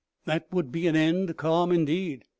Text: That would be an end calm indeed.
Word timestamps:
That 0.25 0.51
would 0.51 0.71
be 0.71 0.87
an 0.87 0.95
end 0.95 1.37
calm 1.37 1.71
indeed. 1.71 2.25